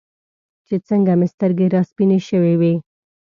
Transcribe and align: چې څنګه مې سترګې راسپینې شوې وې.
چې 0.67 0.75
څنګه 0.87 1.11
مې 1.19 1.27
سترګې 1.33 1.65
راسپینې 1.75 2.19
شوې 2.29 2.53
وې. 2.61 2.73